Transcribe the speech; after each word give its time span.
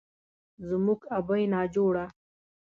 زموږ 0.67 1.01
ابۍ 1.17 1.43
ناجوړه، 1.53 2.05